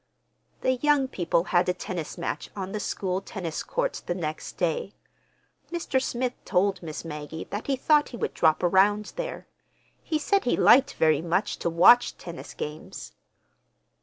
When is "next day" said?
4.15-4.95